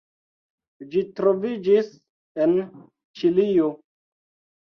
[0.93, 1.91] Ĝi troviĝis
[2.47, 2.57] en
[3.21, 3.69] Ĉilio.